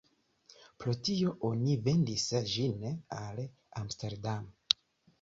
Pro 0.83 0.95
tio 1.09 1.35
oni 1.51 1.77
vendis 1.89 2.27
ĝin 2.57 2.91
al 3.21 3.45
Amsterdam. 3.85 4.53